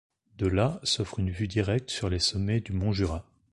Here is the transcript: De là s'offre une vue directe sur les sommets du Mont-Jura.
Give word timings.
De 0.39 0.47
là 0.47 0.79
s'offre 0.81 1.19
une 1.19 1.29
vue 1.29 1.47
directe 1.47 1.91
sur 1.91 2.09
les 2.09 2.17
sommets 2.17 2.59
du 2.59 2.73
Mont-Jura. 2.73 3.23